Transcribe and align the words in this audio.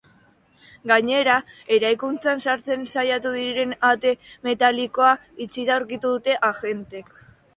Gainera, 0.91 1.33
eraikuntzan 1.75 2.39
sartzen 2.45 2.87
saiatu 2.93 3.33
direnean 3.35 3.77
ate 3.91 4.15
metalikoa 4.49 5.13
itxita 5.47 5.77
aurkitu 5.79 6.17
dute 6.17 6.39
agenteek. 6.51 7.13